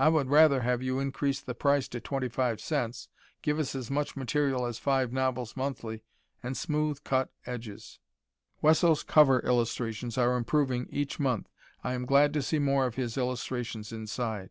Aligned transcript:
I 0.00 0.08
would 0.08 0.30
rather 0.30 0.62
have 0.62 0.82
you 0.82 0.98
increase 0.98 1.40
the 1.40 1.54
price 1.54 1.86
to 1.90 2.00
twenty 2.00 2.28
five 2.28 2.60
cents, 2.60 3.06
give 3.40 3.60
us 3.60 3.76
as 3.76 3.88
much 3.88 4.16
material 4.16 4.66
as 4.66 4.80
Five 4.80 5.12
Novels 5.12 5.56
Monthly, 5.56 6.02
and 6.42 6.56
smooth 6.56 7.04
cut 7.04 7.30
edges. 7.46 8.00
Wesso's 8.62 9.04
cover 9.04 9.38
illustrations 9.46 10.18
are 10.18 10.36
improving 10.36 10.88
each 10.90 11.20
month. 11.20 11.48
I 11.84 11.92
am 11.94 12.04
glad 12.04 12.32
to 12.32 12.42
see 12.42 12.58
more 12.58 12.84
of 12.86 12.96
his 12.96 13.16
illustrations 13.16 13.92
inside. 13.92 14.50